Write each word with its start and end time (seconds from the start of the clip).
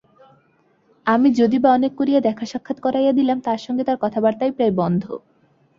আমি 1.05 1.27
যদি-বা 1.33 1.69
অনেক 1.73 1.91
করিয়া 1.95 2.19
দেখাসাক্ষাৎ 2.19 2.77
করাইয়া 2.79 3.11
দিলাম, 3.11 3.37
তাঁর 3.39 3.57
সঙ্গে 3.57 3.83
তার 3.83 3.97
কথাবার্তাই 4.01 4.51
প্রায় 4.51 4.73
বন্ধ। 4.77 5.03